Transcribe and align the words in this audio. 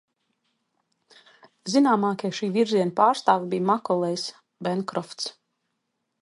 Zināmākie 1.73 2.31
šī 2.37 2.49
virziena 2.55 2.95
pārstāvji 3.01 3.53
bija 3.53 3.67
Makolejs, 3.73 4.25
Benkrofts. 4.69 5.31